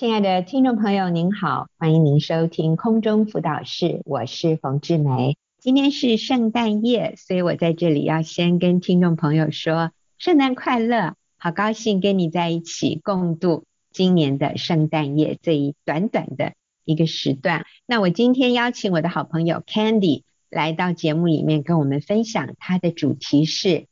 [0.00, 5.36] 亲爱的听众朋友，您好，欢迎您收听空中辅导室，我是冯志梅。
[5.58, 16.54] 今天是圣诞夜，所以我在这里要先跟听众朋友说圣诞快乐，好高兴跟你在一起共度今年的圣诞夜这一短短的
[16.86, 17.66] 一个时段。
[17.84, 23.84] 那我今天邀请我的好朋友 Candy 来到节目里面跟我们分享，她的主题是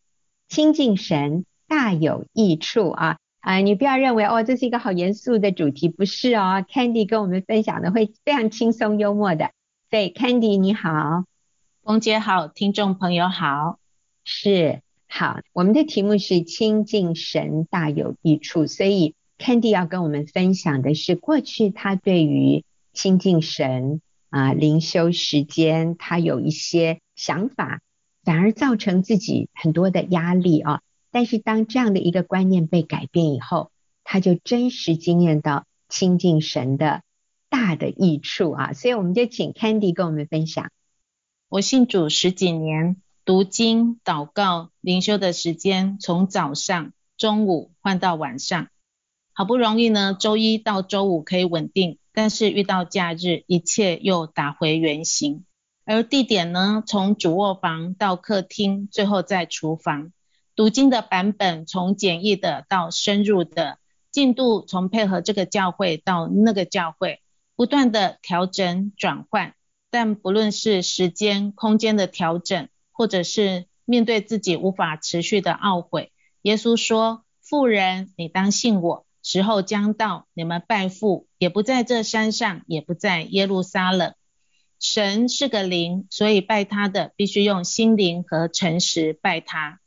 [0.48, 3.18] 亲近神大有益处啊。
[3.40, 6.64] 啊，你不要认为哦，这是一个好严肃的主题，不是哦。
[6.68, 9.50] Candy 跟我们分享的会非常轻松幽默的。
[9.90, 11.24] 对，Candy 你好，
[11.82, 13.78] 冯姐好，听众朋友好，
[14.24, 15.40] 是好。
[15.52, 27.80] 我们的题目是亲近神大有益处，所以 Candy 要跟我们分享的是过去他对于亲近神啊灵修时间，他有一些想法，
[28.24, 30.80] 反而造成自己很多的压力啊。
[31.10, 33.70] 但是当这样的一个观念被改变以后，
[34.04, 37.02] 他就真实经验到亲近神的
[37.48, 38.72] 大的益处啊！
[38.72, 40.70] 所以我们就请 Candy 跟我们分享。
[41.48, 48.68] 我信主十几年，读经、祷告、灵修的时间从早上、中午换到晚上，
[49.32, 55.44] 好不容易呢，周一到周五可以稳定，但是遇到假日，一切又打回原形。
[55.86, 60.12] 而地点呢，从主卧房到客厅，最后在厨房。
[60.58, 63.78] 读经的版本从简易的到深入的
[64.10, 67.22] 进度，从配合这个教会到那个教会，
[67.54, 69.54] 不断的调整转换。
[69.88, 76.10] 但不论是时间、空间的调整，或者是面对自己无法持续的懊悔，
[76.42, 84.12] 耶稣说：“富人，你当信我，时候将到，你们拜父也不在这山上，也不在耶路撒冷。
[84.80, 89.78] 神是个灵，所以拜他的必须用心灵和诚实拜他。”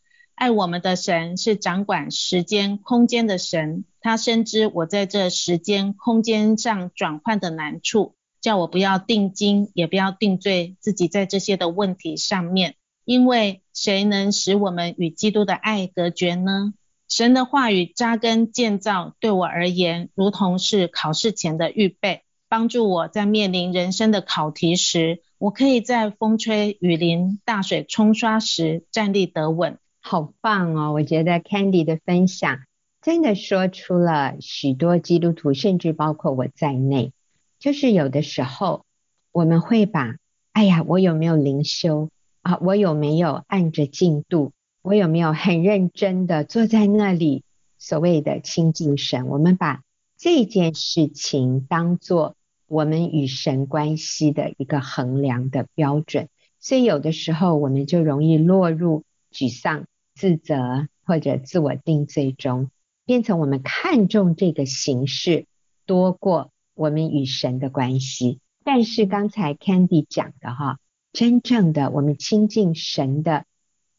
[0.42, 12.74] 爱我们的神是掌管时间空间的神，他深知我在这时间空间上转换的难处，叫我不要定睛，也不要定罪自己在这些的问题上面，
[13.06, 16.74] 因为谁能使我们与基督的爱隔绝呢？
[17.08, 29.78] 神的话语扎根建造，对我而言，如同是考试前的预备，帮助我在面临人生的考题时，我可以在风吹雨淋、大水冲刷时站立得稳。
[30.02, 30.92] 好棒哦！
[30.94, 32.60] 我觉得 Candy 的分享
[33.02, 37.14] 真的说出了许多基督徒，甚至包括我在内，
[37.60, 38.86] 就是有的时候
[39.32, 40.18] 我们会把
[40.52, 42.10] “哎呀，我有没有灵修
[42.42, 42.58] 啊？
[42.62, 44.52] 我有没有按着进度？
[44.82, 47.44] 我有没有很认真的坐在那里？”
[47.78, 49.82] 所谓的亲近神，我们把
[50.18, 52.36] 这件事情当做
[52.68, 56.28] 我们与神关系的一个衡量的标准，
[56.60, 59.86] 所以有的时候我们就容易落入沮丧。
[60.22, 62.70] 自责或者自我定罪中，
[63.06, 65.48] 变成我们看重这个形式
[65.88, 68.40] 多过我们与神的关系。
[68.64, 70.78] 但是刚才 Candy 讲的哈，
[71.12, 73.46] 真正的我们亲近神的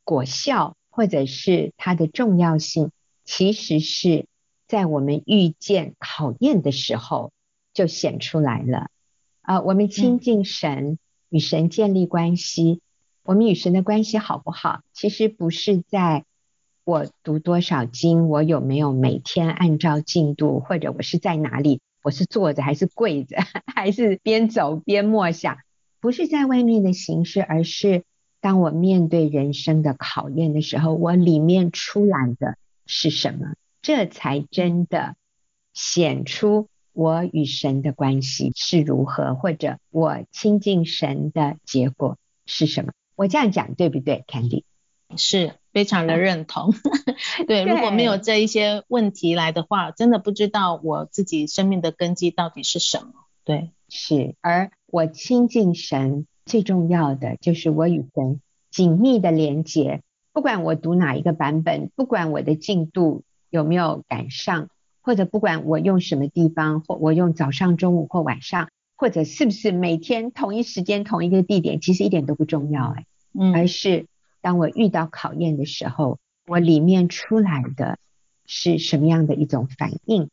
[0.04, 2.92] 果效，或者是它的重要性，
[3.24, 4.26] 其实是
[4.68, 7.32] 在我们遇见考验的时候
[7.74, 8.90] 就显出来了。
[9.40, 11.00] 啊，我们亲近神，
[11.30, 12.80] 与神建立关系。
[13.24, 14.80] 我们与神的关系好不好？
[14.92, 16.24] 其实不是在
[16.84, 23.36] 我读多少经，我有没有每天按照进度，或者我是在哪里，我是坐着还是跪着，
[23.72, 25.58] 还是边走边默想，
[26.00, 28.02] 不是在外面的形式，而是
[28.40, 32.56] 当我面对人生的考验的时候，我里面出来的
[32.86, 33.54] 是什么？
[33.82, 35.14] 这才真的
[35.72, 42.92] 显出我与神的关系是如何，或者我亲近神的结果是什么？
[43.22, 44.64] 我这样讲对不对，Candy？
[45.16, 46.74] 是非常的认同。
[47.46, 53.12] 对，如果没有这一些问题来的话，真的不知道我自己生命的根基到底是什么。
[53.44, 54.34] 对，是。
[54.40, 58.40] 而我亲近神最重要的就是我与神
[58.72, 60.02] 紧密的连接。
[60.32, 64.68] 不管我读哪一个版本，不管我的进度有没有赶上，
[65.00, 68.68] 或者不管我用什么地方，或我用早上、中午或晚上。
[68.94, 73.04] 或者是不是每天同一时间同一个地点，其实一点都不重要哎，
[73.38, 74.06] 嗯，而是
[74.40, 77.98] 当我遇到考验的时候，我里面出来的
[78.46, 80.28] 是什么样的一种反应，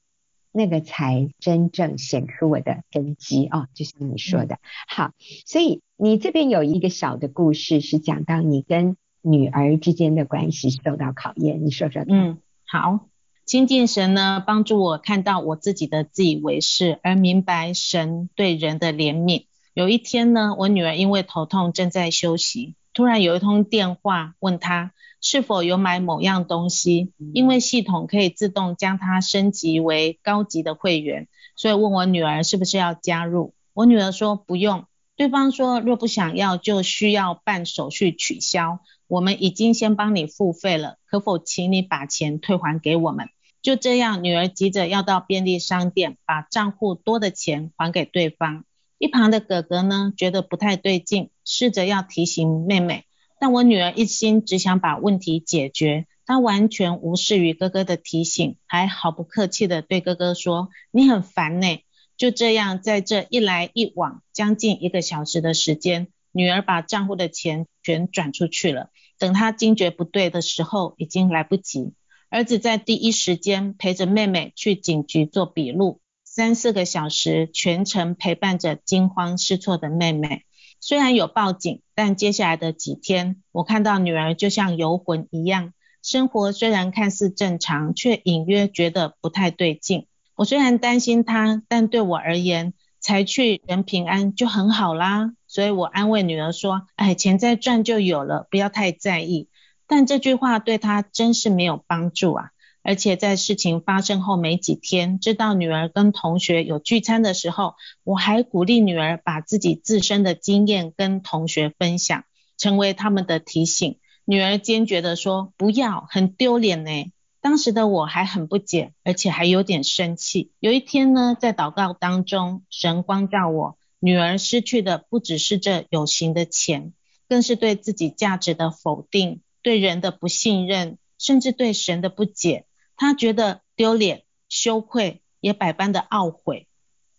[0.51, 4.60] 那个才真正显出我的根基啊，就像你说的。
[4.88, 5.12] 好，
[5.46, 12.18] 所以你这边有一个小的故事，是讲到你跟女儿之间的关系受到考验，你说说看。
[12.18, 13.06] 嗯，好。
[13.45, 19.45] 亲近神呢，帮助我看到我自己的自以为是，而明白神对人的怜悯。
[19.74, 33.54] 有一天呢，我女儿因为头痛正在休息，突然有一通电话问他是否有买某样东西，因为系统可以自动将他升级为高级的会员，所以问我女儿是不是要加入。
[33.74, 38.80] 我女儿说不用，对方说若不想要就需要办手续取消。
[39.08, 43.30] 我们已经先帮你付费了，可否请你把钱退还给我们？
[43.62, 48.64] 就这样，女儿急着要到便利商店把账户多的钱还给对方。
[49.00, 53.06] 一旁的哥哥呢，觉得不太对劲，试着要提醒妹妹，
[53.40, 61.80] 但我女儿一心只想把问题解决，她完全无视于哥哥的提醒，还毫不客气地对哥哥说：“你很烦呢。”
[62.18, 68.90] 就这样，在这一来一往将近一个小时的时间，女儿把账户的钱全转出去了。
[69.18, 71.94] 等她惊觉不对的时候，已经来不及。
[72.30, 76.02] 儿子在第一时间陪着妹妹去警局做笔录。
[76.40, 80.46] 三四个小时，全程陪伴着惊慌失措的妹妹。
[80.80, 90.08] 虽然有报警，但接下来的几天，我看到女儿就像游魂一样，生活虽然看似正常，却隐约觉得不太对劲。
[90.36, 95.34] 我虽然担心她，但对我而言，才去人平安就很好啦。
[95.46, 99.50] 所以我安慰女儿说：“哎，钱再赚就有了，不要太在意。”
[99.88, 102.52] 但这句话对她真是没有帮助啊。
[102.90, 112.24] 而且在事情发生后没几天，知道女儿跟同学有聚餐的时候，我还鼓励女儿把自己自身的经验跟同学分享，
[112.58, 114.00] 成为他们的提醒。
[114.26, 120.50] 女儿坚决地说：“不要，很丢脸呢。”当时的我还很不解，而且还有点生气。
[120.60, 126.94] 有一天呢，在祷告当中，神光照我，女儿失去的不只是这有形的钱，
[127.28, 132.66] 更是对自己价值的否定，对人的不信任，甚至对神的不解。
[133.00, 136.68] 他觉得丢脸、羞愧，也百般的懊悔。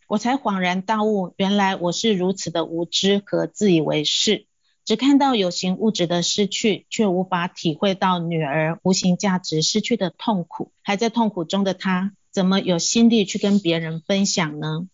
[0.08, 4.44] 我才恍然大悟，原来我是如此的无知和自以为是，
[4.84, 10.70] 只看到有形物质的失去，却无法体会到女儿无形价值失去的痛苦。
[10.82, 14.86] 还在痛苦中的他，怎么有心力去跟别人分享呢？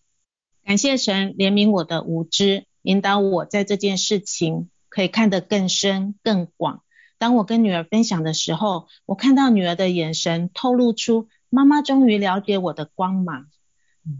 [0.63, 6.81] 感谢神怜悯我的无知，引导我在这件事情可以看得更深更广。
[7.19, 13.47] 当我跟女儿分享的时候，我看到女儿的眼神透露出妈妈终于了解我的光芒。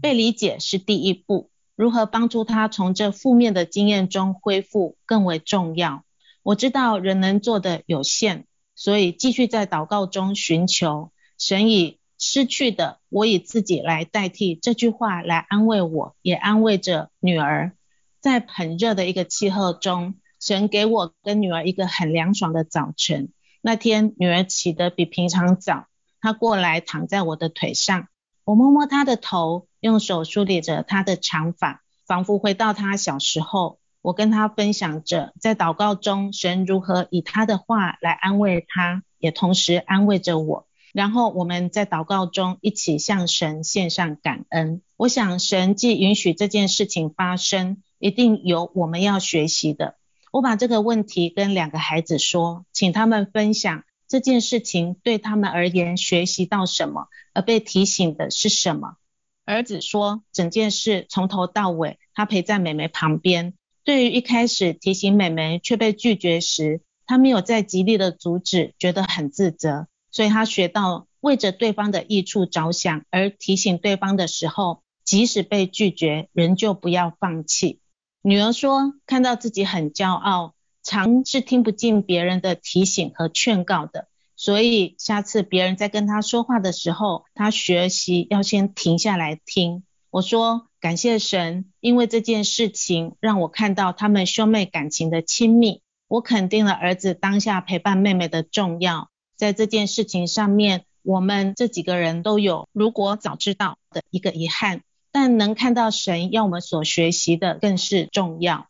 [0.02, 6.04] 被理解是第一步，如何帮助她从这负面的经验中恢复更为重要。
[6.42, 17.72] 我知道人能做的有限，所以继续在祷告中寻求神以失去的，我以自己来代替这句话来安慰我，也安慰着女儿。
[18.20, 20.16] 在很热的一个气候中。
[20.48, 23.28] 神给我跟女儿一个很凉爽的早晨。
[23.60, 25.88] 那天女儿起得比平常早，
[26.22, 28.08] 她过来躺在我的腿上，
[28.44, 33.78] 我摸摸她的头，用手梳理着她的长发，仿佛回到她小时候。
[34.00, 40.66] 我跟她分享着在祷告中神如何以她的话来安慰她，也同时安慰着我。
[40.94, 44.80] 然后我们在祷告中一起向神献上感恩。
[44.96, 49.96] 我想神既允许这件事情发生，一定有我们要学习的。
[50.32, 58.96] 我把这个问题跟两个孩子说，请他们分享这件事情对他们而言学习到什么，而被提醒的是什么。
[59.44, 63.54] 儿子说，整件事从头到尾，他陪在妹妹旁边。
[63.84, 69.86] 对于一开始提醒妹妹却被拒绝时，他没有再极力的阻止，觉得很自责。
[70.10, 77.80] 所以他学到为着对方的益处着想，而提醒对方的时候，即使被拒绝，仍旧不要放弃。
[78.22, 89.84] 女儿说，看到自己很骄傲，常是听不进别人的提醒和劝告的，所以下次别人在跟她说话的时候，她学习要先停下来听。
[90.10, 95.82] 我说，感谢神，因为这件事情让我看到他们兄妹感情的亲密。
[96.08, 104.82] 我肯定了儿子当下陪伴妹妹的重要，在这件事情上面，我们这几个人都有如果早知道的一个遗憾。
[105.20, 108.68] 但能看到神要我们所学习的更是重要。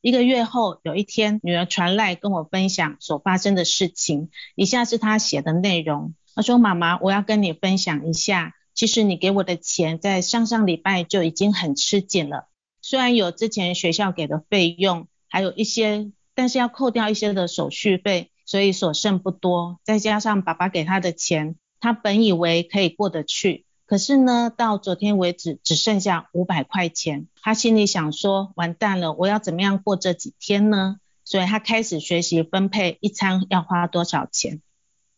[0.00, 4.30] 一个月后，有一天，女儿传来跟我分享所发生的事情。
[4.54, 12.48] 以下是她写的内容：她说：“妈妈，我要跟你分享一下，其实你给我的钱在上上礼拜就已经很吃紧了。
[12.80, 19.78] 虽然有之前学校给的费用，还有一些，但是要扣掉一些的手续费，所以所剩不多。
[19.84, 30.96] 再加上爸爸给她的钱，她本以为可以过得去。”可是呢，到昨天为止只剩下五百块钱，他心里想说，完蛋了，我要怎么样过这几天呢？
[31.24, 34.60] 所以他开始学习分配一餐要花多少钱。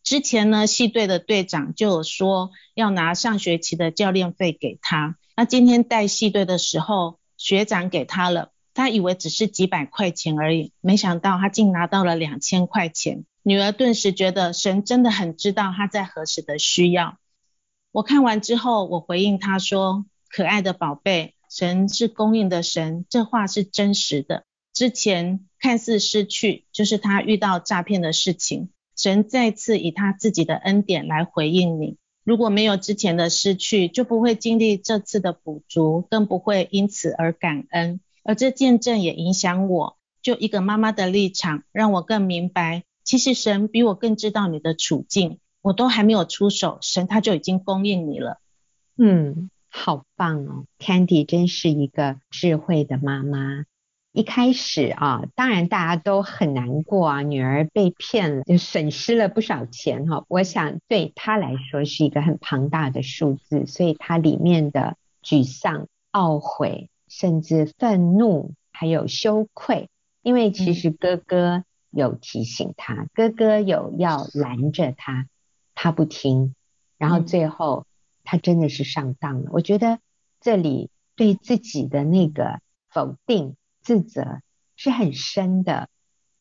[0.02, 13.25] 之前呢，系队的队长就有说要拿上学期的教练费给他，那今天带系队的时候，学长给他了，他以为只是几百块钱而已，没想到他竟拿到了两千块钱。
[13.42, 17.16] 女儿顿时觉得神真的很知道她在何时的需要。
[17.90, 24.45] 我看完之后，我回应他说：“可爱的宝贝，神是供应的神，这话是真实的。
[24.75, 31.97] 之前看似失去，就是他遇到诈骗的事情，神再次以他自己的恩典来回应你。
[32.25, 38.00] 如果没有之前的失去，就不会经历这次的补足，更不会因此而感恩。
[38.23, 48.41] 而这见证也影响我，就一个妈妈的立场，让我更明白。”其实神比我更知道你的处境，我都还没有出手，神他就已经供应你了。
[48.97, 53.65] 嗯，好棒哦，Candy 真是一个智慧的妈妈。
[54.12, 60.25] 一开始啊，当然大家都很难过啊，女儿被骗了，就损失了不少钱哈。
[60.29, 69.88] 我想对她来说是一个很庞大的数字，所以她里面的沮丧、懊悔，甚至愤怒，还有羞愧，
[70.23, 71.65] 因为其实哥哥。
[71.91, 75.27] 有提醒他，哥哥有要拦着他，
[75.80, 76.56] 他不听，
[76.97, 77.87] 然后最后
[78.25, 79.50] 他真的是上当了。
[79.52, 80.00] 我觉得
[80.40, 82.58] 这里对自己的那个
[82.90, 84.40] 否定、自责
[84.75, 85.88] 是很深的。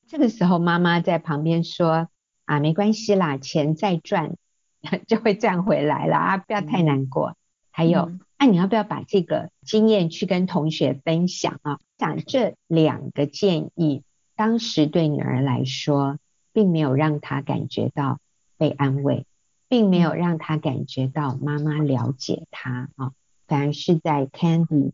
[0.07, 2.09] 这个时候妈妈在旁边说
[2.45, 4.37] ：“啊，没关系啦，钱再赚
[5.05, 7.37] 就会赚回来了啊，不要太难过。”
[7.69, 11.79] 还有，那你要不要把这个经验去跟同学分享啊？
[11.99, 14.01] 讲这两个建议。
[14.35, 16.17] 当时对女儿来说，
[16.53, 18.19] 并没有让她感觉到
[18.57, 19.26] 被安慰，
[19.69, 23.11] 并没有让他感觉到妈妈了解他啊，
[23.47, 24.91] 反而是在 Candy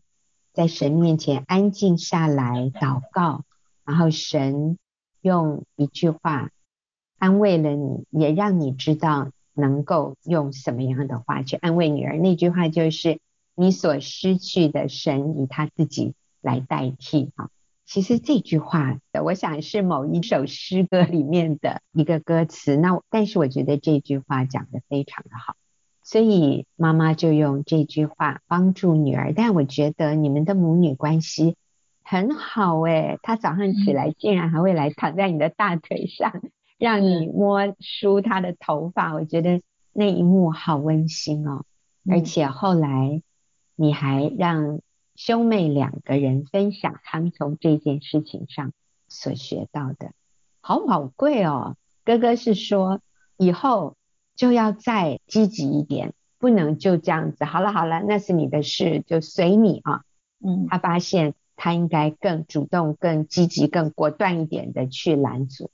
[0.52, 3.44] 在神面前安静下来祷告，
[3.84, 4.78] 然后神
[5.20, 6.50] 用一句话
[7.18, 12.18] 安慰了你，也让你知道能够用什么样的话去安慰女儿。
[12.18, 13.20] 那句话就是：
[13.54, 17.50] 你所失去的，神以他自己来代替啊。
[17.86, 22.76] 其实这句话，我想是某一首诗歌里面的一个歌词。
[22.76, 25.54] 那但是我觉得这句话讲得非常的好，
[26.02, 29.34] 所以妈妈就用这句话帮助女儿。
[29.34, 31.56] 但我觉得你们的母女关系
[32.02, 36.40] 很好诶，她早上起来竟然还会来躺在你的大腿上，
[36.78, 39.12] 让你摸梳她的头发。
[39.12, 39.60] 我觉得
[39.92, 41.64] 那一幕好温馨哦。
[42.10, 43.22] 而且后来
[43.76, 44.80] 你还让。
[45.14, 48.72] 兄妹两个人分享他们从这件事情上
[49.08, 50.12] 所学到的，
[50.60, 51.76] 好宝贵哦。
[52.04, 53.00] 哥哥是说
[53.36, 53.96] 以后
[54.34, 57.44] 就要再积极一点，不能就这样子。
[57.44, 60.02] 好了好了，那是你的事，就随你啊。
[60.44, 65.70] 嗯，他发现他应该更主动、更积极、更果断一点的去拦阻，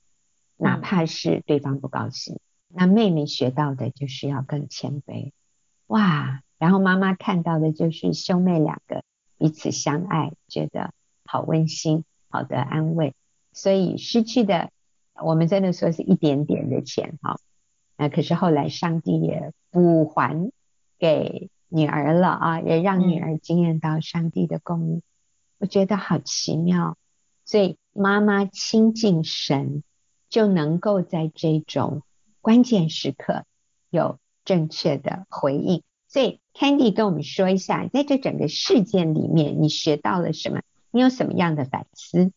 [0.56, 2.38] 哪怕是对方不高兴。
[2.68, 5.32] 那妹妹学到的就是要更谦卑。
[5.86, 9.02] 哇，然后妈妈看到的就是兄妹两个。
[9.40, 10.92] 彼此相爱，觉得
[11.24, 13.14] 好温馨，好的安慰。
[13.54, 14.70] 所以失去的，
[15.14, 17.40] 我们真的说是一点点的钱哈，
[17.96, 20.52] 那可是后来上帝也补还
[20.98, 25.02] 给女儿了啊，也让女儿经验到上帝的供应，
[25.56, 26.98] 我觉得好奇妙。
[27.46, 29.82] 所以妈妈亲近神，
[30.28, 32.02] 就能够在这种
[32.42, 33.46] 关键时刻
[33.88, 35.82] 有正确的回应。
[36.08, 40.60] 所以，Candy 跟我们说一下，在这整个事件里面，你学到了什么？
[40.90, 42.32] 你有什么样的反思？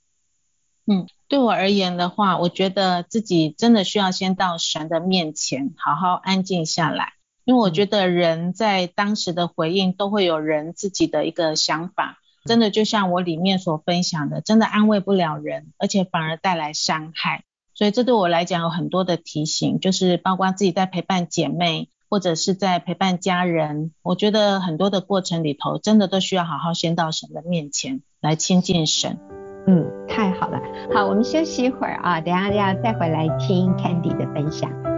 [0.85, 7.13] 嗯，对我而言的话，我觉得自己真的需要先到神的面前，好好安静下来，
[7.45, 17.45] 因为我觉得人在当时的回应都会有人自己的一个想法，真的就像我里面所分享的，真的安慰不了人，而且反而带来伤害。
[17.73, 21.89] 所以这对我来讲有很多的提醒，就是包括自己在陪伴姐妹。
[22.13, 29.17] 或者是在陪伴家人，我觉得很多的过程里头，真的都需要好好先到神的面前来亲近神。
[29.65, 30.59] 嗯，太好了。
[30.93, 34.92] 好，我们休息一会儿啊，等下要再回来听 Candy 的分享。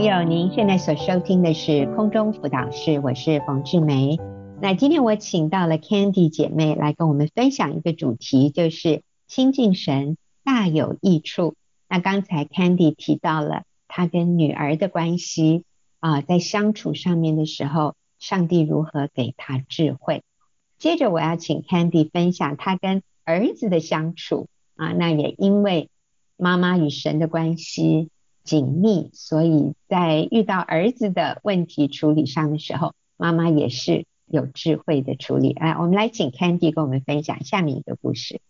[0.00, 4.18] 朋友，您现在所收听的是空中辅导室，我是冯志梅。
[4.58, 11.54] 那今天我请到了 Candy 姐妹来跟我们分享一个主题，就是亲近神大有益处。
[11.86, 15.64] 那刚才 Candy 提到了她跟女儿的关系
[15.98, 20.22] 啊，在相处上面的时候，上帝如何给她智慧。
[20.78, 25.90] 接着我要请 Candy 分享她跟儿子的相处啊，那也因为
[26.38, 28.08] 妈妈与神的关系。
[28.50, 35.52] 紧密，所以在遇到儿子的问题处理上的时候，妈妈也是有智慧的处理。
[35.52, 38.40] 哎，我们来请 Candy 跟我们分享下面一个故事。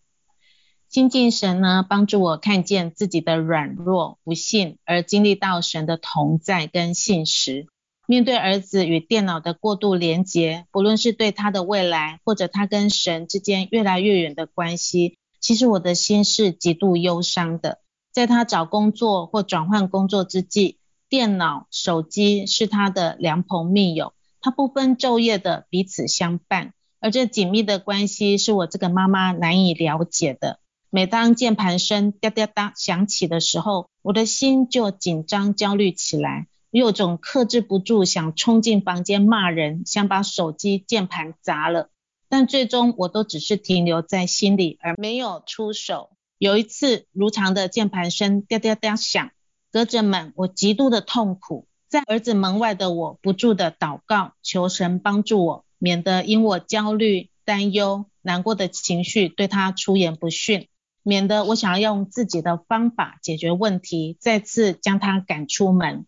[0.89, 7.67] 亲近神呢，帮助我看见自己的软弱、不信，而经历到神的同在跟信实。
[8.07, 17.77] 面对儿子与电脑的过度连结，不论是对他的未来，或者他跟神之间越来越远的关系，其实我的心是极度忧伤的。
[18.11, 20.77] 在他找工作或转换工作之际，
[21.07, 30.59] 电脑、手机是他的良朋密友，他不分昼夜的彼此相伴，而这紧密的关系是我这个妈妈难以了解的。
[30.89, 41.89] 每当键盘声哒哒哒响起的时候，我的心就紧张焦虑起来，有种克制不住想冲进房间骂人，想把手机键盘砸了。
[42.27, 46.09] 但最终我都只是停留在心里，而没有出手。
[46.41, 49.29] 有一次如常的键盘声哒哒哒响，
[49.71, 60.67] 隔着门我极度的痛苦，在儿子门外的我不住的祷告，求神帮助我，免得因我焦虑、担忧、难过的情绪对他出言不逊。
[61.03, 66.07] 免得我想要用自己的方法解决问题，再次将他赶出门。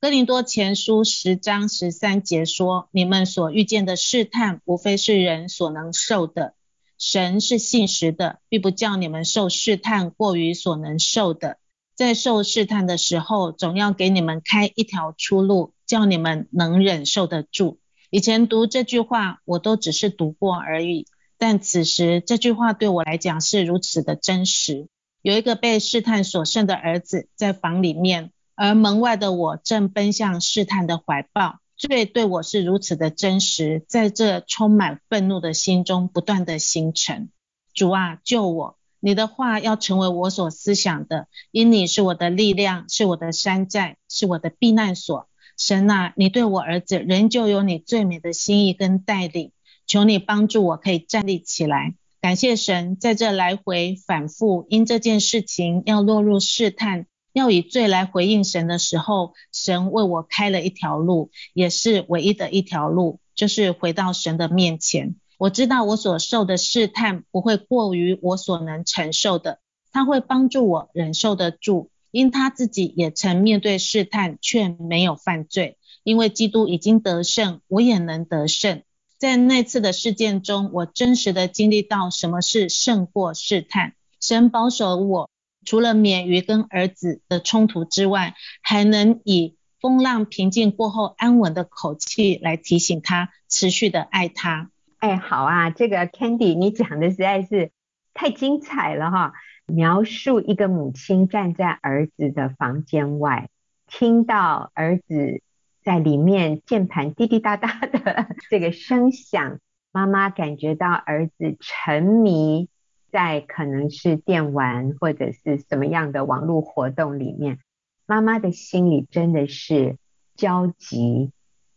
[0.00, 6.54] 哥林多前书十章十三节说：你们所遇见的试探，无非是人所能受的。
[6.98, 11.58] 神是信实的，并不叫你们受试探过于所能受的。
[11.94, 17.78] 在受试探的时候，总要给你们开一条出路，叫你们能忍受得住。
[18.10, 21.06] 以前读这句话，我都只是读过而已。
[21.38, 24.88] 但此时这句话对我来讲是如此的真实。
[25.22, 31.58] 有一个被试探所胜的儿子在房里面，而门外的我正奔向试探的怀抱。
[31.78, 37.28] 罪对我是如此的真实，在这充满愤怒的心中不断的形成。
[37.72, 38.76] 主啊，救我！
[38.98, 45.28] 你的话要成为我所思想的，因你是我的力量，是我的山寨，是我的避难所。
[45.56, 49.52] 神啊，你对我儿子仍旧有你最美的心意跟带领。
[49.86, 51.94] 求你帮助我，可以站立起来。
[52.20, 65.16] 感谢神，在这来回反复，因这件事情要落入试探，要以罪来回应神的时候，神为我开了一条路，也是唯一的一条路，就是回到神的面前。
[65.38, 69.60] 我知道我所受的试探不会过于我所能承受的，
[69.92, 75.76] 他会帮助我忍受得住，因他自己也曾面对试探，却没有犯罪。
[76.02, 78.82] 因为基督已经得胜，我也能得胜。
[79.18, 83.94] 在那次的事件中，我真实的经历到什么是胜过试探。
[84.20, 85.28] 神保守我，
[85.68, 94.70] 除了免于跟儿子的冲突之外，还能以风浪平静过后安稳的口气来提醒他，持续的爱他。
[94.96, 97.70] 哎，好啊，这个 Candy 你讲的实在是
[98.14, 99.34] 太精彩了哈！
[99.66, 103.50] 描述一个母亲站在儿子的房间外，
[103.86, 105.42] 听到儿子。
[105.84, 109.58] 在里面键盘滴滴答答的 这个声响，
[109.92, 112.68] 妈妈感觉到儿子沉迷
[113.10, 117.58] 在可能是电玩或者是什么样的网络活动里面，
[118.06, 119.98] 妈妈的心里真的是
[120.34, 121.32] 焦急、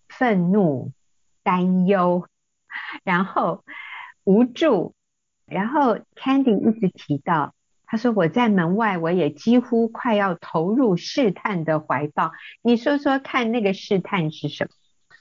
[0.07, 0.91] 愤怒、
[1.43, 2.27] 担忧，
[3.03, 3.63] 然后
[4.23, 4.93] 无助，
[5.45, 7.53] 然后 Candy 一直提到。
[7.85, 12.31] 他说：“我在门外，我也几乎快要投入试探的怀抱。
[12.61, 14.69] 你说说看，那个试探是什么？”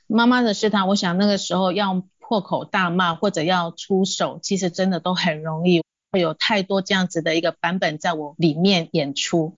[0.06, 9.56] 妈妈的试探，我想那个时候要破口大骂或者要出手，其实真的都很容易，会有太多这样子的一个版本在我里面演出。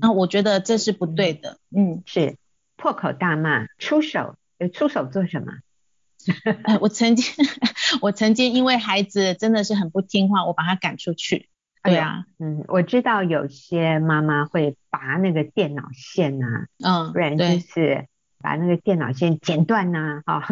[0.00, 1.58] 那我觉得这是不对的。
[1.74, 2.36] 嗯，是
[2.76, 4.36] 破口大骂、出手，
[4.72, 5.52] 出手做什么？
[6.80, 7.44] 我曾经，
[8.00, 11.48] 我曾经因为孩子真的是很不听话，我把他赶出去。
[11.82, 18.06] 对啊，嗯，我知道有些妈妈会拔那个电脑线啊，嗯，不然就是
[18.38, 20.42] 把那个电脑线剪断呐， 哈，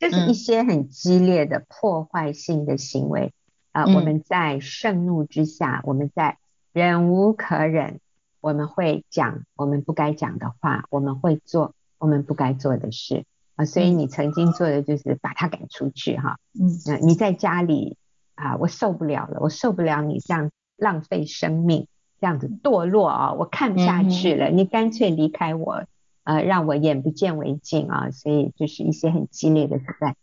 [0.00, 3.34] 就是一些很激烈的破坏性的行为
[3.72, 3.84] 啊。
[3.86, 6.38] 我们在盛怒之下，我们在
[6.72, 8.00] 忍无可忍，
[8.40, 13.24] 我们会讲我们不该讲的话，我们会做我们不该做的事
[13.56, 13.64] 啊。
[13.64, 17.96] 所以你曾经做的就是把他赶出去哈，嗯，你在家里
[18.36, 20.50] 啊，我受不了了，我受不了你这样。
[20.78, 21.86] 浪费生命，
[22.20, 23.32] 这样子堕落啊！
[23.34, 25.84] 我看不下去了，嗯、你干脆离开我，
[26.24, 28.10] 呃，让我眼不见为净啊！
[28.10, 30.16] 所以就是一些很激烈的存在。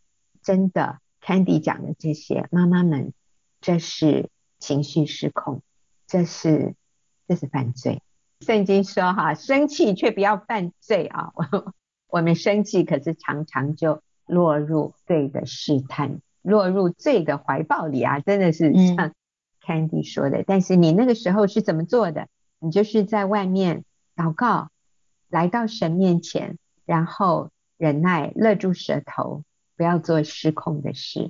[0.43, 3.13] 真的，Candy 讲的这些，妈妈们，
[3.61, 5.61] 这是情绪失控，
[6.07, 6.75] 这是
[7.27, 8.01] 这是犯罪。
[8.41, 11.31] 圣经说哈，生气却不要犯罪啊！
[12.07, 18.19] 我们生气，可是常常就落入罪的试探，落入罪的怀抱里啊！
[18.19, 19.07] 真的是像。
[19.07, 19.13] 嗯
[19.61, 22.27] Candy 说的，但是你那个时候是怎么做的？
[22.59, 23.83] 你就是在外面
[24.15, 24.71] 祷告，
[25.27, 29.43] 来到神面前，然后忍耐，勒住舌头，
[29.77, 31.29] 不要做失控的事。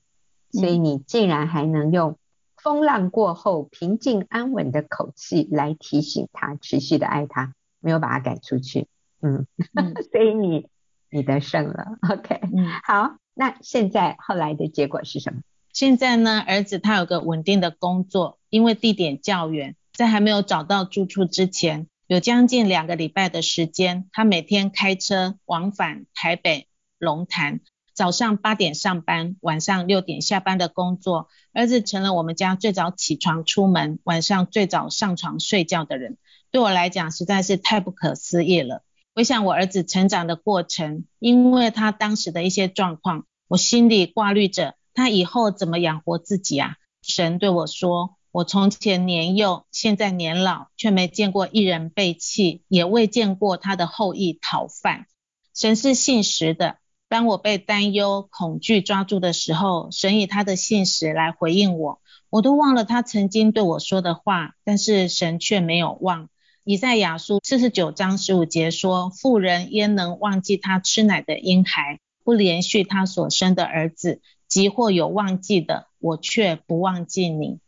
[0.52, 2.18] 所以你竟然还能用
[2.58, 8.88] 风浪过后平静安稳的口气来提醒他，持续的爱他，没有把他赶出去。
[9.22, 10.68] 嗯，嗯 所以你
[11.10, 11.98] 你得胜了。
[12.10, 15.42] OK，嗯，好，那现在后来的结果是什么？
[15.72, 27.62] 现在呢，儿子他有个稳定的工作，因为地点较远，在还没有找到住处之前，有将近两个礼拜的时间，他每天开车往返台北龙潭。
[28.00, 36.18] 早上八点上班，晚上六点下班的工作，儿子成了我们家最早起床出门，晚上最早上床睡觉的人。
[36.50, 38.84] 对我来讲，实在是太不可思议了。
[39.14, 46.78] 回想我儿子成长的过程，因为他当时的一些状况，我心里挂虑着他以后怎么养活自己啊。
[47.02, 55.08] 神对我说：“我从前年幼，现在年老，却没见过一人背弃，也未见过他的后裔讨饭。
[55.54, 56.78] 神是信实的。”
[57.10, 66.30] 当我被担忧、恐惧抓住的时候，神以他的信实来回应我，我都忘了他曾经对我说的话，但是神却没有忘。
[66.63, 74.22] 以赛亚书四十九章十五节说：“妇人焉能忘记他吃奶的婴孩，不连续他所生的儿子？
[74.48, 77.60] 即或有忘记的，我却不忘记你。”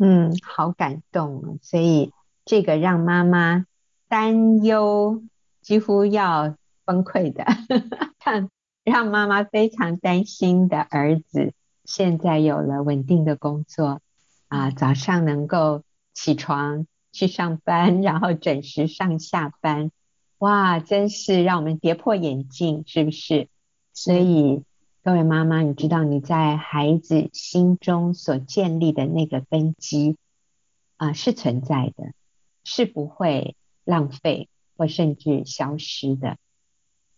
[0.00, 1.60] 嗯，好感动。
[1.62, 2.10] 所以
[2.44, 3.64] 这个让妈妈
[4.08, 5.22] 担忧
[5.60, 7.44] 几乎要崩溃的
[8.18, 8.50] 看。
[8.84, 11.52] 让妈妈非常担心的儿子，
[11.84, 14.00] 现在有了稳定的工作，
[14.48, 19.92] 啊，早上能够起床去上班，然后准时上下班，
[20.38, 23.48] 哇，真是让我们跌破眼镜，是不是？
[23.92, 24.64] 所以
[25.04, 30.16] 各位妈妈，你知道你在孩子心中所建立的那个根基
[30.96, 32.14] 啊，是存在的，
[32.64, 36.36] 是不会浪费或甚至消失的。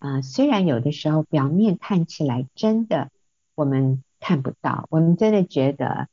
[0.04, 3.10] 啊，虽然有的时候表面看起来真的
[3.54, 6.08] 我们看不到，我们真的觉得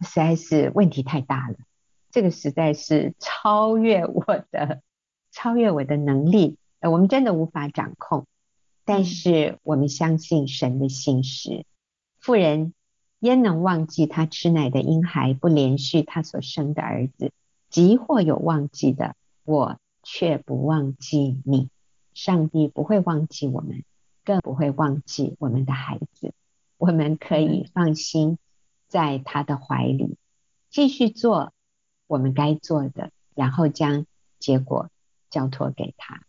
[0.00, 1.56] 实在是问题太大了，
[2.12, 4.80] 这个实在是超越我的
[5.32, 8.26] 超越我的能力，我们真的无法掌控。
[8.84, 11.66] 但是我们相信神的信实，
[12.20, 12.74] 妇人
[13.18, 17.32] 焉能忘记她吃奶的婴孩，不连续他所生的儿子？
[17.70, 21.68] 即或有忘记的，我却不忘记你。
[22.16, 23.84] 上帝不会忘记我们，
[24.24, 26.32] 更不会忘记我们的孩子。
[26.78, 28.38] 我们可以放心
[28.88, 30.16] 在他的怀里，
[30.70, 31.52] 继续做
[32.06, 34.06] 我们该做的，然后将
[34.38, 34.88] 结果
[35.28, 36.22] 交托给他。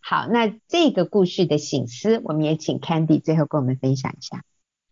[0.00, 4.44] 好，那这个故事的醒思，我们也请 Candy 最后跟我们分享一下。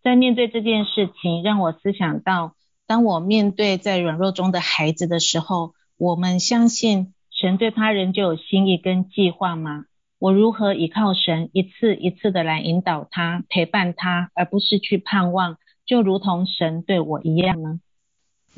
[0.03, 2.55] 在面对这件事情，让我思想到，
[2.87, 9.85] 当我面对在软弱中的孩子的时候，我们相信神对他人就有心意跟计划吗？
[10.21, 15.57] 我如何依靠神，一次一次的来引导他、陪伴他，而不是去盼望，
[15.87, 17.81] 就如同神对我一样呢？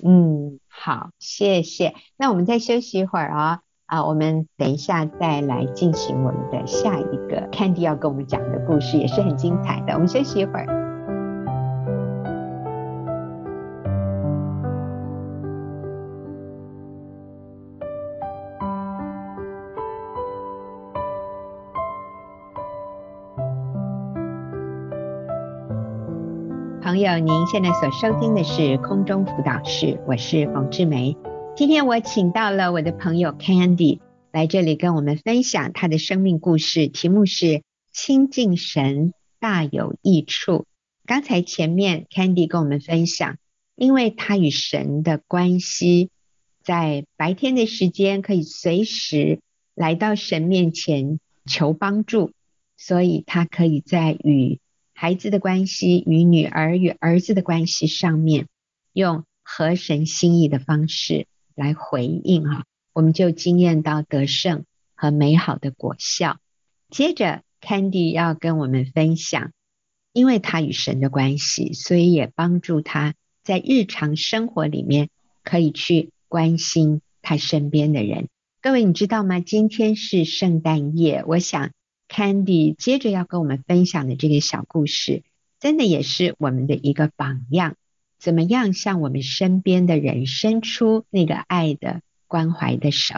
[0.03, 1.95] 嗯，好，谢谢。
[2.19, 9.93] 那我们再休息一会儿啊、哦，啊，我们等一下再来进行我们的下一个 Candy 要跟我们讲的故事，也是很精彩的。
[9.93, 10.82] 我们休息一会儿。
[27.03, 31.17] 友，您现在所收听的是空中辅导室，我是冯志梅。
[31.57, 33.99] 今天我请到了我的朋友 Candy
[34.31, 40.65] 来这里跟我们分享她的生命故事，题目是亲近神大有益处。
[41.05, 43.37] 刚才前面 Candy 跟我们分享，
[43.75, 46.09] 因为他与神的关系，
[46.63, 49.41] 在白天的时间可以随时
[49.75, 52.31] 来到神面前求帮助，
[52.77, 54.61] 所以他可以在与
[55.03, 58.47] 孩子的关系与女儿与儿子的关系上面，
[58.93, 66.39] 用合神心意的方式来回应哈，我们就惊艳到得胜和美好的果效。
[66.89, 69.51] 接着，Candy 要跟我们分享，
[70.13, 75.09] 因为他与神的关系，所以也帮助他在日常生活里面
[75.43, 78.29] 可以去关心他身边的人。
[78.61, 79.41] 各位，你知道吗？
[79.41, 81.73] 今天是圣诞夜，我想。
[82.13, 85.23] Candy 接着要跟我们分享的这个小故事，
[85.59, 87.77] 真的也是我们的一个榜样。
[88.19, 93.15] 怎么样向我们身边的人伸出那个爱的关怀的手？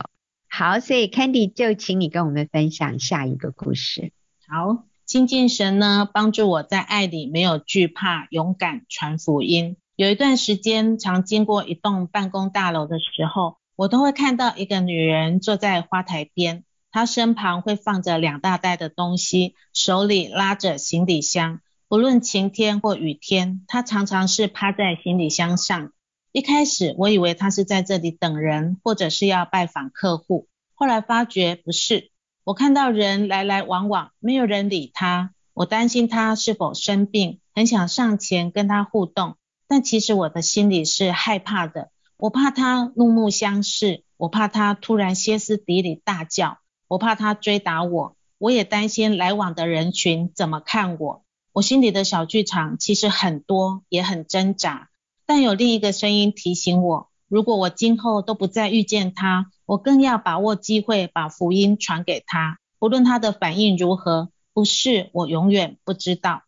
[0.48, 4.12] 好，所以 Candy 就请你跟我们分享下一个故事。
[4.46, 9.76] 好，亲近神呢，帮助我在爱里没有惧怕，勇敢传福音。
[9.96, 16.62] 有一段时间，常经过一栋办公大楼的时候，我都会看到一个女人坐在花台边。
[16.94, 25.90] 他身旁会放着两大袋的东西，手里拉着行李箱，不论晴天或雨天，他常常是趴在行李箱上。
[26.30, 32.12] 一开始我以为他是在这里等人，或者是要拜访客户，后来发觉不是。
[32.44, 35.32] 我看到人来来往往，没有人理他。
[35.52, 41.90] 我担心他是否生病，很想上前跟他互动，但其实我的心里是害怕的。
[42.16, 48.16] 我怕他怒目相视，我怕他突然歇斯底里大叫，我怕他追打我。
[48.38, 51.24] 我也担心来往的人群怎么看我。
[51.52, 54.90] 我心里的小剧场其实很多，也很挣扎。
[55.24, 66.42] 但有另一个声音提醒我，如果我今后都不再遇见他，我更要把握机会，把福音传给他，不论他的反应如何，不是我永远不知道。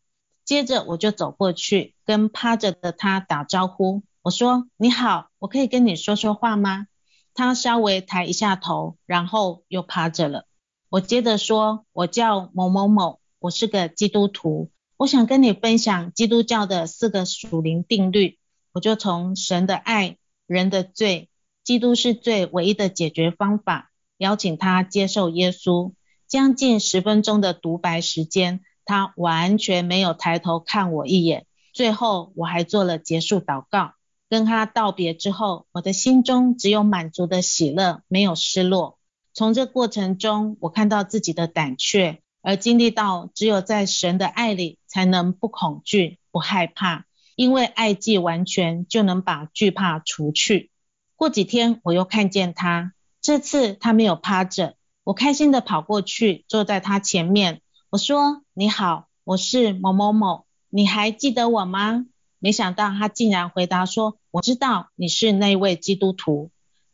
[0.45, 6.89] 接着我就走过去，跟趴着的他打招呼，我说：“你好，我可以跟你说说话吗？”
[7.37, 10.47] 他稍微抬一下头，然后又趴着了。
[10.89, 18.39] 我接着说：“我叫某某某，我是个基督徒，我想跟你分享基督教的四个属灵定律。”
[18.73, 21.29] 我就从神的爱、人的罪。
[21.63, 25.93] 基督是最唯一的解决方法，邀请他接受耶稣。
[26.27, 31.47] 将近十分钟的独白时间，他完全没有抬头看我一眼。
[31.73, 33.93] 最后我还做了结束祷告，
[34.29, 38.99] 跟他道别之后，我的心中只有满足的喜乐，没有失落。
[39.33, 47.05] 从这过程中，我看到自己的胆怯，而经历到只有在神的爱里，才能不恐惧、不害怕，
[47.37, 50.71] 因为爱既完全，就能把惧怕除去。
[51.15, 57.61] 过几天我又看见他，这次他没有趴着，我开心地跑过去，坐在他前面。
[57.91, 62.07] 我说：“你好，我是某某某，你还记得我吗？”
[62.47, 66.53] 没想到他竟然回答说：“我知道你是那位基督徒。”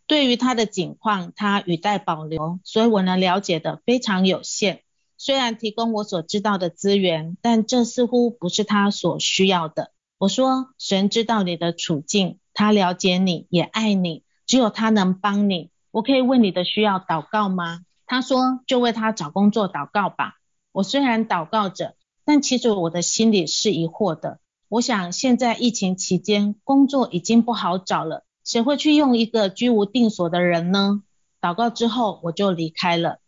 [0.09, 4.81] 对于他的境况，他语带保留，所以我能了解的非常有限。
[5.19, 9.93] 虽然提供我所知道的资源，但这似乎不是他所需要的。
[10.17, 15.69] 我说：“神知道你的处境。”他了解你，也爱你，只有他能帮你。
[15.91, 17.81] 我可以为你的需要祷告吗？
[18.07, 20.37] 他说：就为他找工作祷告吧。
[20.73, 24.39] 我虽然祷告着，但其实我的心里是疑惑的。
[24.73, 31.03] 我想现在疫情期间，工作已经不好找了，谁会去用一个居无定所的人呢？
[31.43, 33.19] 祷告之后，我就离开了。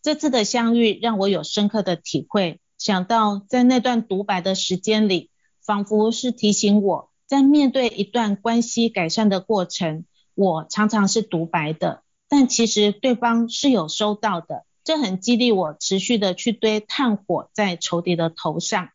[0.00, 5.28] 这次的相遇让我有深刻的体会，想到在那段独白的时间里，
[5.60, 7.10] 仿佛是提醒我。
[7.26, 18.88] 在面对一段关系改善的过程，我常常是独白的，但其实对方是有收到的，这很激励我持续的去堆炭火在仇敌的头上。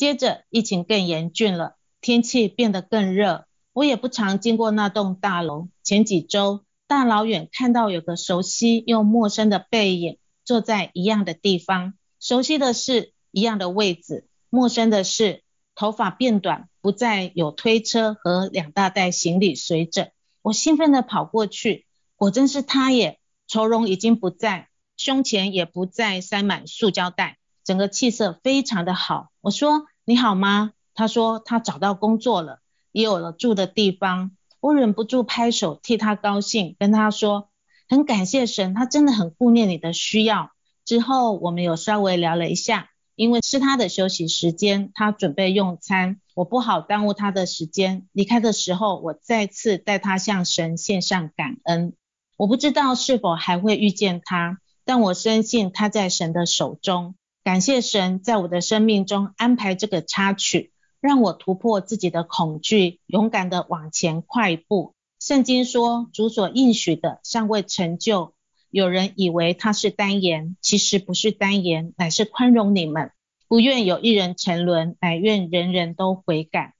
[0.00, 5.68] 接着疫情更严峻了，天气变得更热，我也不常经过那栋大楼。
[5.82, 15.42] 前几周大老远看到有个熟悉又陌生的背影坐在一样的地方，熟悉的是一样的位置，陌生的是
[15.74, 16.70] 头发变短。
[16.80, 21.84] 不再有推车和两大袋行李随着，我兴奋地跑过去，
[22.16, 23.20] 果真是他耶！
[23.46, 29.28] 愁容已经不在，胸前也不再塞满塑胶袋，整个气色非常的好。
[29.42, 32.58] 我说：“你好吗？”他说：“他找到工作了，
[32.90, 37.48] 也有了住的地方。”我忍不住拍手替他高兴，跟他说
[37.88, 40.50] ：“很感谢神，他真的很顾念你的需要。”
[40.84, 42.88] 之后我们有稍微聊了一下。
[43.14, 48.08] 因为是他的休息时间，他准备用餐，我不好耽误他的时间。
[48.12, 51.92] 离开的时候，我再次带他向神献上感恩。
[52.38, 57.14] 我不知道是否还会遇见他，但我深信他在神的手中。
[57.50, 64.94] 感谢神在我的生命中安排这个插曲，让我突破自己的恐惧，勇敢地往前跨一步。
[65.18, 68.34] 圣经说，主所应许的尚未成就。
[68.70, 73.10] 有人以为他是单言，其实不是单言，乃是宽容你们，
[73.48, 76.74] 不愿有一人沉沦，乃愿人人都悔改。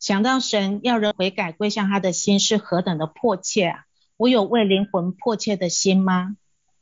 [0.00, 3.84] 想到神要人悔改归向他的心是何等的迫切啊！
[4.16, 6.34] 我有为灵魂迫切的心吗？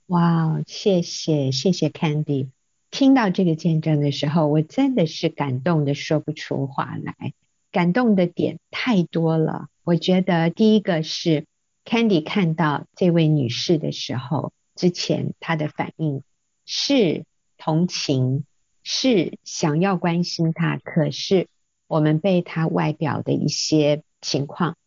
[0.07, 2.51] 哇，谢谢谢谢 Candy，
[2.97, 7.35] 听到这个见证的时候，我真的是感动的说不出话来，
[7.71, 9.69] 感动的点太多了。
[9.85, 11.45] 我觉得第一个是。
[11.85, 16.23] Candy 看到这位女士的时候，之前她的反应
[16.65, 17.27] 是
[17.59, 18.45] 同情，
[18.83, 20.79] 是想要关心她。
[20.79, 21.49] 可是
[21.87, 24.79] 我们被她外表的一些情况，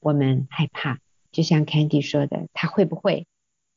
[0.00, 1.00] 我们害怕。
[1.32, 3.26] 就像 Candy 说的，她会不会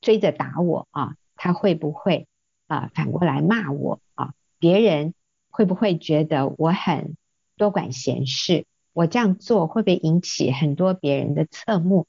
[0.01, 1.15] 追着打我啊？
[1.37, 2.27] 她会不会
[2.67, 4.33] 啊反过来骂我啊？
[4.59, 5.13] 别人
[5.49, 7.17] 会不会觉得我很
[7.55, 8.65] 多管闲事？
[8.93, 12.07] 我这样做会不会引起很多别人的侧目？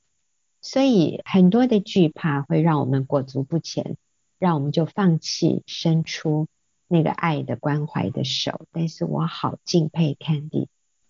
[0.61, 3.97] 所以很多的惧怕会让我们裹足不前，
[4.38, 6.49] 让我们就放弃伸出
[6.88, 10.66] 那个爱的关怀的手，但是我好敬佩 Candy，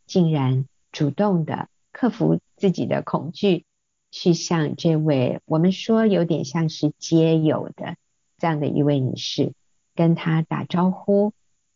[0.06, 3.64] 竟然主动的克服自己的恐惧，
[4.10, 7.96] 去向这位我们说有点像是街友的
[8.38, 9.52] 这样的一位女士，
[9.94, 11.32] 跟她打招呼，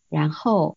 [0.08, 0.76] 然后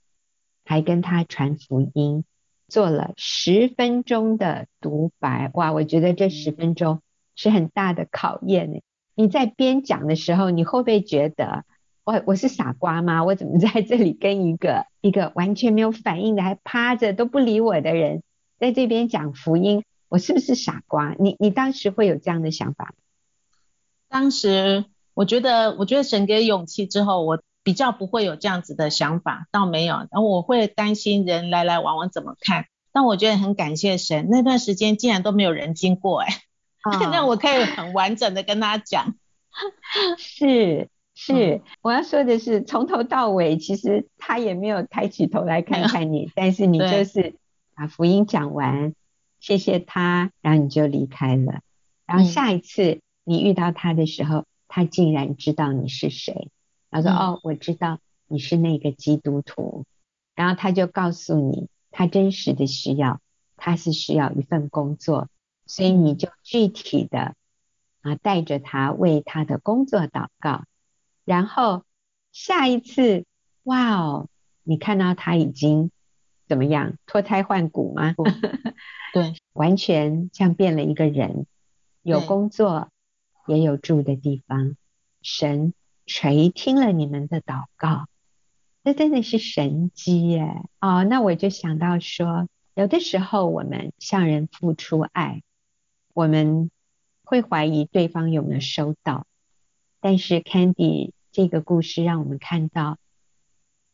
[0.65, 2.25] 还跟她传福音，
[2.67, 5.49] 做了十分钟的独白。
[5.53, 7.01] 哇，我觉得这十分钟
[7.35, 8.81] 是很大的考验呢。
[9.15, 11.63] 你在边讲的时候，你会不会觉得？
[12.03, 13.23] 我我是傻瓜吗？
[13.23, 18.21] 我怎么在这里跟一个一个完全没有反应的，还趴着都不理我的人，
[18.59, 19.83] 在这边讲福音？
[20.07, 21.15] 我是不是傻瓜？
[21.17, 22.93] 你你当时会有这样的想法？
[24.07, 29.95] 当时我觉得，我觉得神给勇气之后，我比较不会有这样子的想法，倒没有。
[29.95, 36.27] 然后我会担心人来来往往怎么看，但我觉得很感谢神，那段时间竟然都没有人经过，哎，
[37.11, 39.15] 那我可以很完整的跟他讲，
[40.19, 40.89] 是。
[41.17, 47.35] 是，我要说的是，从头到尾，其实他也没有抬起头来看看你， 但是你就是
[47.73, 48.93] 把福音讲完，
[49.39, 51.61] 谢谢他，然后你就离开了。
[52.05, 54.43] 然后下一次你遇到他的时候，
[54.75, 56.49] 他竟然知道你是谁，
[56.91, 59.85] 他说：“哦，我知道你是那个基督徒。”
[60.35, 63.21] 然后他就告诉你，他真实的需要，
[63.55, 65.29] 他是需要一份工作，
[65.65, 67.35] 所以你就具体的
[68.01, 70.65] 啊带着他为他的工作祷告。
[71.23, 71.85] 然后
[72.33, 73.23] 下一次，
[73.63, 74.27] 哇哦，
[74.63, 75.89] 你看到他已经
[76.49, 78.13] 怎么样脱胎换骨吗？
[79.13, 81.45] 对， 完全像变了一个人，
[82.01, 82.89] 有工作，
[83.47, 84.75] 也有住的地方。
[85.21, 85.73] 神
[86.05, 88.07] 垂听了你们的祷告，
[88.83, 90.61] 这真的是神机耶！
[90.79, 95.41] 哦，那我就想到说，有的时候我们向人付出爱，
[96.13, 96.69] 我们
[97.23, 99.25] 会怀疑对方有没有收到。
[99.99, 102.99] 但是 Candy 这个故事让我们看到，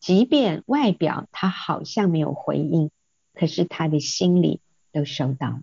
[0.01, 2.91] 即便外表他好像没有回应，
[3.33, 4.59] 可是他的心里
[4.91, 5.61] 都收到。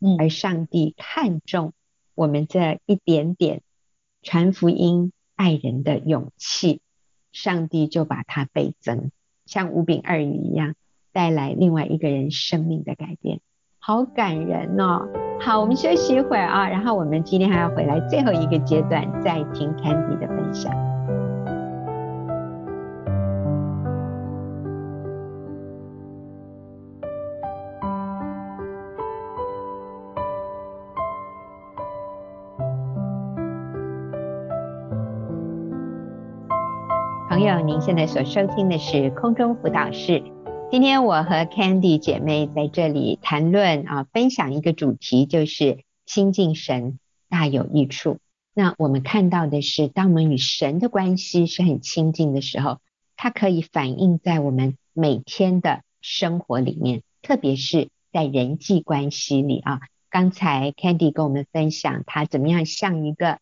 [0.00, 1.72] 嗯，而上帝看重
[2.18, 3.62] 我们这一点点
[4.24, 6.80] 传福音、爱人的勇气，
[7.30, 9.12] 上帝就把它倍增，
[9.46, 10.74] 像五饼二鱼一样，
[11.12, 13.38] 带来另外一个人生命的改变。
[13.78, 15.06] 好感人哦！
[15.40, 20.97] 好，我们休息一会儿啊，然后我们今天还要回来最后一个阶段，再听 Candy 的分享。
[37.56, 40.22] 您现在所收听的是空中辅导室。
[40.70, 46.98] 今天我和 Candy 姐妹在这里谈论啊，分享一个主题，就是亲近神
[47.30, 48.18] 大有益处。
[48.54, 52.78] 那我们看到的是，当我们与神的关系是很亲近的时候，
[53.16, 59.80] 它可以反映在我们每天的生活里面，特别是在人际关系里啊。
[60.10, 63.38] 刚才 Candy 跟我们分享，她怎么样像一个，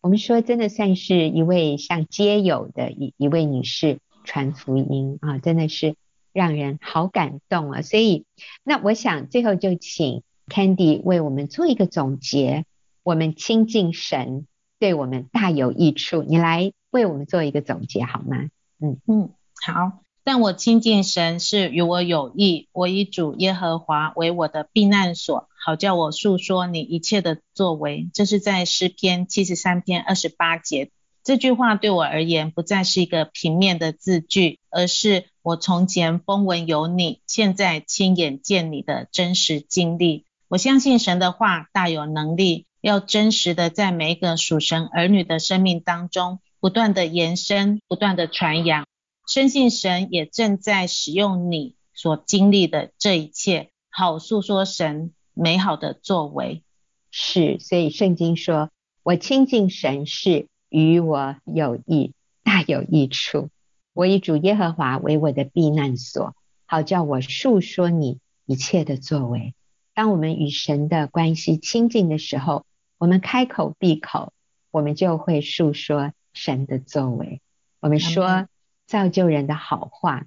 [0.00, 5.94] 我们说真的算是一位像街友的一一位女士传福音啊，真的是。
[6.30, 7.82] 让人好感动啊！
[7.82, 8.24] 所以，
[8.62, 12.64] 那我想最后就请 Candy 为我们做一个总结。
[13.02, 14.46] 我们亲近神
[14.78, 18.50] 对我们大有益处，你来为我们做一个总结好吗？
[18.78, 19.30] 嗯嗯，
[19.66, 20.04] 好。
[20.28, 28.10] 但我亲近神是与我有益，我以主耶和华为我的避难所，好叫我述说你一切的作为。
[28.12, 30.90] 这是在诗篇七十三篇二十八节。
[31.24, 40.26] 这句话对我而言不再是一个平面的字句，而是我从前风闻有你，现在亲眼见你的真实经历。
[40.48, 48.84] 我相信神的话大有能力，要真实的在每一个属神儿女的生命当中不断的延伸，不断的传扬。
[49.28, 56.64] 深信神也正在使用你所经历的这一切，好诉说神美好的作为。
[57.12, 58.70] 是，所以圣经说，
[59.04, 60.48] 我亲近神是。
[60.70, 62.12] 与我有益，
[62.42, 63.48] 大有益处。
[63.94, 66.36] 我以主耶和华为我的避难所，
[66.66, 69.54] 好叫我述说你一切的作为。
[69.94, 72.66] 当我们与神的关系亲近的时候，
[72.98, 74.34] 我们开口闭口，
[74.70, 77.40] 我们就会述说神的作为。
[77.80, 78.46] 我们说
[78.88, 80.26] 造就人的好话，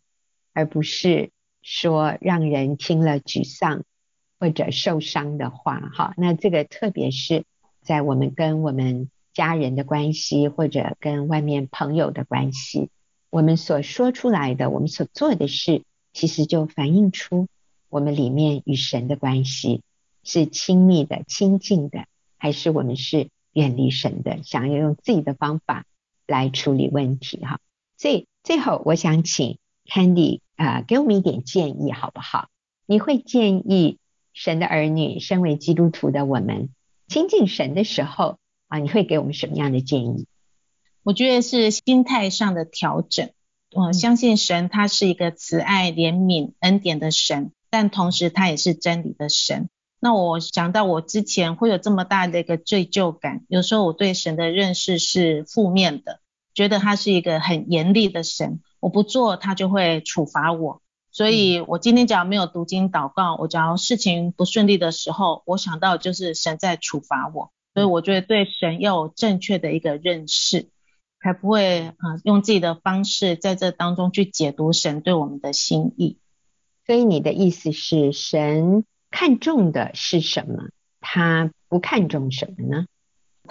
[0.53, 1.31] 而不是
[1.61, 3.83] 说让人听了沮丧
[4.39, 5.91] 或者受伤的话。
[5.93, 7.43] 哈，那这个特别是
[7.81, 9.11] 在我们跟我们。
[9.33, 12.89] 家人的关系，或者跟外面朋友的关系，
[13.29, 17.47] 我们所说出来的，我们所做的事，其实就反映出
[17.87, 19.83] 我们里面与神的关系
[20.21, 22.07] 是亲密的、亲近的，
[22.37, 25.85] 还是我们是远离神的，想要用自己的方法
[26.27, 27.61] 来处理问题哈。
[27.97, 32.49] 所以最后，我想请 Candy 啊、呃，给我们一点建议，好不好？
[32.85, 33.99] 你会建议
[34.33, 36.69] 神的儿女，身为基督徒的我们，
[37.07, 40.25] 亲近神的时候啊，你会给我们什么样的建议？
[41.03, 43.29] 我觉得是心态上的调整。
[43.73, 49.69] 我相信神，他是一个慈爱、怜悯、恩典的神，但同时他也是真理的神。
[49.99, 56.19] 那我想到我之前会有这么大的一个罪疚感，有时候我对神的认识是负面的，
[56.53, 60.81] 觉得他是一个很严厉的神，我不做他就会处罚我。
[61.11, 67.51] 所以我今天只要没有读经祷告，我只要事情不顺利的时候，我想到就是神在处罚我。
[67.73, 70.69] 所以我觉得对神要有正确的一个认识，
[71.21, 76.17] 才不会啊用自己的方式在这当中去解读神对我们的心意。
[76.85, 80.69] 所以你的意思是神看重的是什么？
[80.99, 82.85] 他不看重什么呢？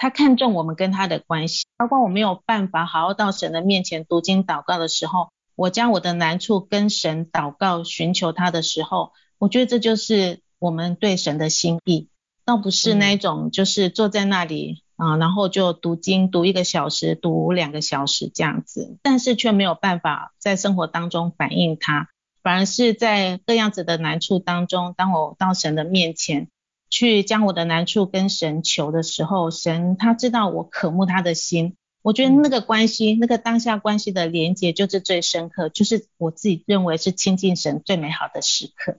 [0.01, 1.65] 他看重我们跟他的关系。
[1.77, 12.09] 包括我没有办法好好到神的面前读经祷告的时候，我将我的难处跟神祷告，寻求他的时候，我觉得这就是我们对神的心意，
[12.45, 22.07] 倒不是那种就是坐在那里啊、嗯，然后就读经读一个小时，读两个小时这样子，但是却没有办法在生活当中反映他。
[22.43, 26.47] 反而是在各样子的难处当中，当我到神的面前
[26.91, 31.75] 去将我的难处跟神求的时候，神他知道我渴慕他的心。
[32.03, 38.97] 我觉得那个关系，那个当下关系的连接就是最深刻，就是我自己认为是亲近神最美好的时刻。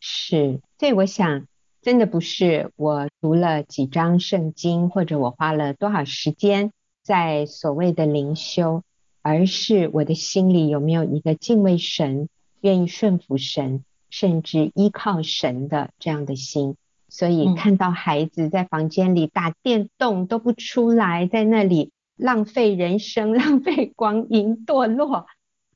[0.00, 1.46] 是，所以我想，
[1.82, 6.72] 真的不是我读了几章圣经，或者我花了多少时间
[7.02, 8.82] 在所谓的灵修，
[9.22, 12.28] 而是我的心里有没有一个敬畏神。
[12.62, 16.74] 愿意顺服神，甚至依靠神的这样的心，
[17.08, 25.26] 所以看到孩子在房间里打电动都不出来，在那里浪费人生、 浪费光阴、堕落，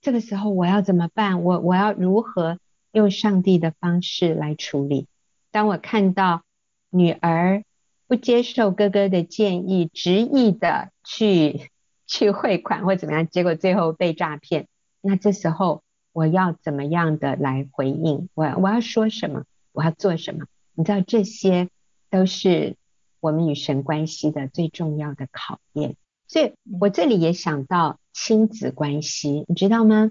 [0.01, 1.43] 这个时候我要怎么办？
[1.43, 2.59] 我我要如何
[2.93, 5.07] 用上帝的方式来处理？
[5.51, 6.43] 当我看到
[6.91, 7.65] 女儿
[8.07, 11.71] 不接受哥哥的建议，执意的去
[12.07, 14.67] 去汇款或怎么样，结果最后被诈骗，
[15.01, 15.83] 那这时候。
[16.13, 18.29] 我要怎么样的来回应？
[18.35, 19.45] 我我要说什么？
[19.71, 20.45] 我要做什么？
[20.81, 21.69] 你知道，这些
[22.09, 22.75] 都是
[23.21, 25.95] 我们与神关系的最重要的考验。
[26.27, 30.11] 所以我这里也想到亲子关系，你知道吗？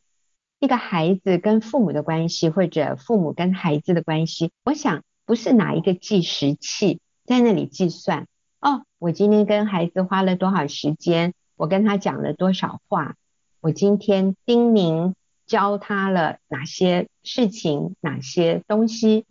[0.59, 8.27] 一个孩子跟父母的关系，或者父母跟孩子的关系，我想不是拿一个计时器在那里计算。
[8.61, 11.33] 哦，我今天跟孩子花了多少时间？
[11.55, 13.15] 我跟他讲了多少话？
[13.59, 15.15] 我今天叮咛。
[15.47, 19.25] 教他了哪些事情，哪些东西？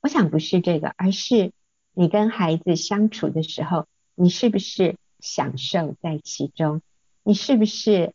[0.00, 1.52] 我想不是这个，而是
[1.92, 6.82] 你跟孩子相处的时候，你是不是享受在其中？
[7.22, 8.12] 你是不是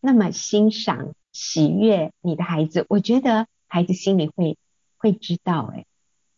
[0.00, 2.86] 那么欣赏、喜悦你的孩子？
[2.88, 4.56] 我觉得孩子心里会
[4.96, 5.86] 会知道，诶，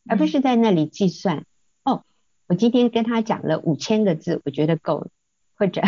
[0.09, 1.45] 而不是在那里计算。
[1.85, 2.05] 哦，
[2.47, 5.09] 我今天跟他讲了五千个字，我觉得够了，
[5.57, 5.83] 或者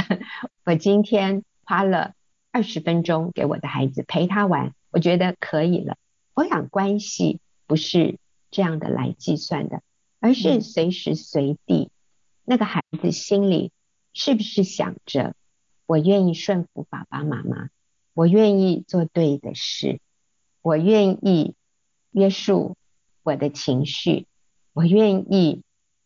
[0.64, 2.14] 我今天花了。
[2.54, 5.96] 二十分钟给我的孩子陪他玩，我觉得可以了。
[6.34, 8.18] 我想关系不是
[8.52, 9.82] 这样的来计算的，
[10.20, 11.90] 而是随时随地，
[12.44, 13.72] 那个孩子心里
[14.12, 15.34] 是不是想着，
[15.86, 17.70] 我愿意顺服爸爸妈妈，
[18.14, 19.98] 我愿意做对的事，
[20.60, 21.56] 我愿意
[22.12, 22.76] 约束
[23.24, 24.28] 我的情绪，
[24.72, 25.64] 我愿意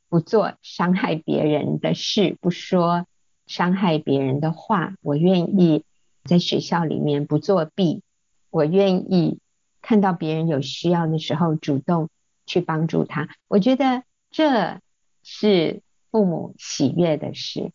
[0.09, 3.07] 不做伤害别人的事，不说
[3.47, 5.84] 伤害别人的话，我愿意。
[6.28, 8.03] 在学校里面不作弊，
[8.51, 9.38] 我愿意
[9.80, 12.09] 看到别人有需要的时候主动
[12.47, 13.28] 去帮助他。
[13.49, 14.80] 我觉得这
[15.22, 17.72] 是父母喜悦的事，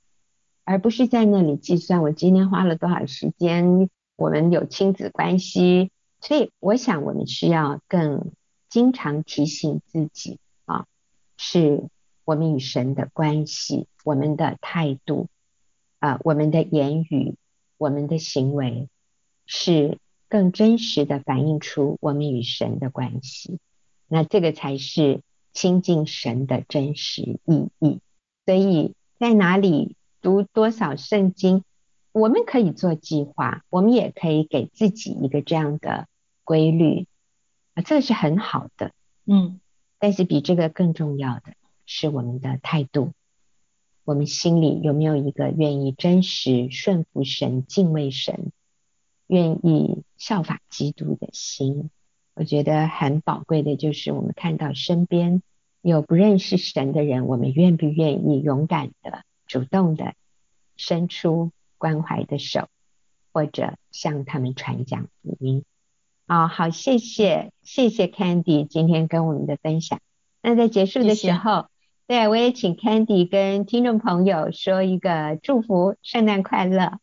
[0.63, 5.91] 而不是在那里计算我今天花了多少时间，我们有亲子关系。
[6.19, 8.31] 所以我想我们需要更
[8.69, 10.85] 经常提醒自己啊，
[11.37, 11.83] 是
[12.25, 15.27] 我们与神的关系，我们的态度
[15.99, 17.35] 啊，我们的言语。
[17.77, 18.89] 我们的行为
[19.47, 19.97] 是
[20.29, 23.57] 更真实的反映出我们与神的关系，
[24.13, 25.21] 那这个才是
[25.53, 28.01] 亲近神的真实意义。
[28.45, 31.63] 所以在哪里读多少圣经，
[32.11, 36.07] 我们可以做计划，我们也可以给自己一个这样的
[36.43, 37.07] 规律
[37.73, 38.91] 啊，这个是很好的，
[39.25, 39.61] 嗯。
[39.97, 41.53] 但是比这个更重要的
[41.85, 43.13] 是我们的态度。
[44.03, 48.51] 我们心里有没有一个愿意真实顺服神、敬畏神、
[49.27, 51.91] 愿意效法基督的心？
[52.33, 55.41] 我觉得很宝贵的就是我们看到身边
[55.81, 60.13] 有不认识神的人，我们愿不愿意勇敢的、主动的
[60.77, 62.67] 伸出关怀的手，
[63.33, 65.63] 或者向他们传讲福音。
[66.27, 69.99] 哦好，谢谢谢谢 Candy 今天跟我们的分享。
[70.41, 71.67] 那在结束的时候，
[72.07, 76.99] 谢谢对，我也请 Candy 跟听众朋友说一个祝福，圣诞快乐。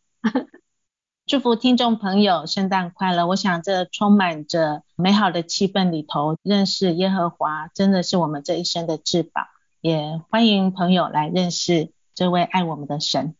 [1.29, 3.27] 祝福听众朋友圣诞快乐！
[3.27, 9.43] 我想这充满着美好的气氛里头，认识耶和华真的是我们这一生的至宝。
[9.79, 13.35] 也欢迎朋友来认识这位爱我们的神。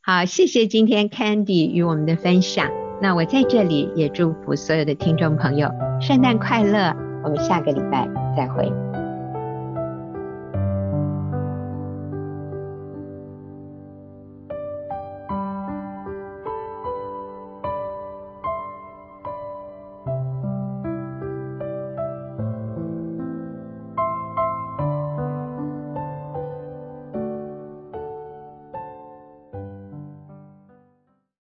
[0.00, 2.70] 好，谢谢今天 Candy 与我们的分享。
[3.02, 5.70] 那我在这里也祝福所有的听众朋友
[6.00, 6.96] 圣诞快乐。
[7.22, 8.97] 我们下个礼拜再会。